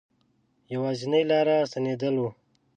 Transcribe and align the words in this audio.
یوازنی 0.73 1.23
لاره 1.29 1.57
ستنېدل 1.71 2.15
وه. 2.19 2.31